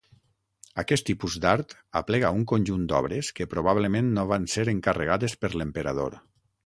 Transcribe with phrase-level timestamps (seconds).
[0.83, 6.19] Aquest tipus d'art aplega un conjunt d'obres que probablement no van ser encarregades per l'emperador.